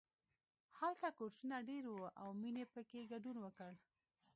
هلته 0.79 1.07
کورسونه 1.17 1.55
ډېر 1.69 1.83
وو 1.87 2.07
او 2.21 2.29
مینې 2.41 2.65
پکې 2.73 3.09
ګډون 3.11 3.37
وکړ 3.41 3.71